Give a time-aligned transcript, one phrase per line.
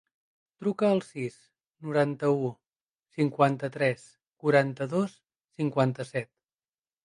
[0.61, 1.35] Truca al sis,
[1.89, 2.49] noranta-u,
[3.19, 4.09] cinquanta-tres,
[4.45, 5.17] quaranta-dos,
[5.61, 6.33] cinquanta-set.